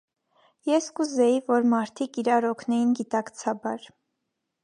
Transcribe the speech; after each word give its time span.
Ես 0.69 0.87
կուզեի, 0.99 1.35
որ 1.51 1.67
մարդիկ 1.75 2.19
իրար 2.23 2.47
օգնեին 2.53 2.97
գիտակցաբար: 3.01 3.87